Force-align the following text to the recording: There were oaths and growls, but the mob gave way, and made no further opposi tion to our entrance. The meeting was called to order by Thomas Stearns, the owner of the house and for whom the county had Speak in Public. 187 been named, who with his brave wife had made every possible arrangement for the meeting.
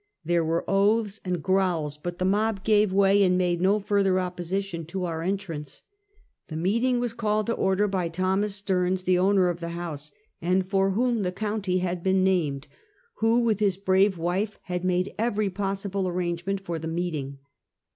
There 0.25 0.43
were 0.43 0.67
oaths 0.67 1.19
and 1.23 1.43
growls, 1.43 1.99
but 1.99 2.17
the 2.17 2.25
mob 2.25 2.63
gave 2.63 2.91
way, 2.91 3.21
and 3.21 3.37
made 3.37 3.61
no 3.61 3.79
further 3.79 4.13
opposi 4.13 4.63
tion 4.63 4.83
to 4.85 5.05
our 5.05 5.21
entrance. 5.21 5.83
The 6.47 6.55
meeting 6.55 6.99
was 6.99 7.13
called 7.13 7.45
to 7.45 7.53
order 7.53 7.87
by 7.87 8.09
Thomas 8.09 8.55
Stearns, 8.55 9.03
the 9.03 9.19
owner 9.19 9.47
of 9.47 9.59
the 9.59 9.69
house 9.77 10.11
and 10.41 10.67
for 10.67 10.89
whom 10.93 11.21
the 11.21 11.31
county 11.31 11.77
had 11.77 11.99
Speak 12.01 12.15
in 12.15 12.21
Public. 12.23 12.69
187 13.19 13.27
been 13.27 13.31
named, 13.31 13.41
who 13.41 13.45
with 13.45 13.59
his 13.59 13.77
brave 13.77 14.17
wife 14.17 14.57
had 14.63 14.83
made 14.83 15.13
every 15.19 15.51
possible 15.51 16.07
arrangement 16.07 16.61
for 16.61 16.79
the 16.79 16.87
meeting. 16.87 17.37